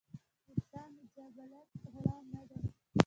انسان 0.51 0.91
د 1.15 1.17
جبلت 1.35 1.69
غلام 1.93 2.23
نۀ 2.33 2.41
دے 2.49 2.57